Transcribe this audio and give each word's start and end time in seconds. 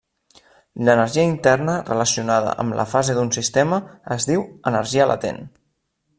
L'energia 0.87 1.25
interna 1.31 1.75
relacionada 1.89 2.55
amb 2.65 2.79
la 2.81 2.87
fase 2.95 3.17
d'un 3.19 3.31
sistema 3.39 3.81
es 4.17 4.29
diu 4.33 4.49
energia 4.73 5.11
latent. 5.15 5.41